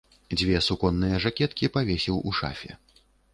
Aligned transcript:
Дзве 0.37 0.61
суконныя 0.67 1.19
жакеткі 1.25 1.69
павесіў 1.77 2.15
у 2.31 2.35
шафе. 2.39 2.71